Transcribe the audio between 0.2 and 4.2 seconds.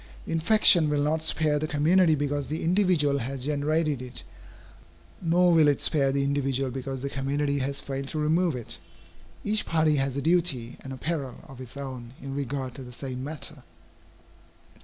The infection will not spare the community because the individual has generated